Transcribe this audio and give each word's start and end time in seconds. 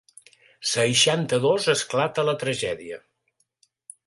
Seixanta-dos 0.69 1.67
esclata 1.75 2.25
la 2.31 2.37
tragèdia. 2.45 2.99